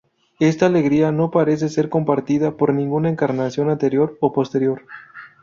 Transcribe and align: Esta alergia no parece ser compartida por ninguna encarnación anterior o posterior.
Esta 0.39 0.65
alergia 0.65 1.11
no 1.11 1.29
parece 1.29 1.69
ser 1.69 1.87
compartida 1.87 2.57
por 2.57 2.73
ninguna 2.73 3.07
encarnación 3.07 3.69
anterior 3.69 4.17
o 4.19 4.33
posterior. 4.33 4.81